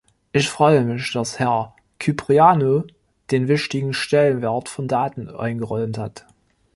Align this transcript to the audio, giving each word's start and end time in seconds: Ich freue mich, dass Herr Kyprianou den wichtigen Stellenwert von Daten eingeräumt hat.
Ich 0.31 0.49
freue 0.49 0.83
mich, 0.83 1.11
dass 1.13 1.37
Herr 1.37 1.75
Kyprianou 1.99 2.85
den 3.29 3.47
wichtigen 3.47 3.93
Stellenwert 3.93 4.67
von 4.67 4.87
Daten 4.87 5.29
eingeräumt 5.29 5.99
hat. 5.99 6.25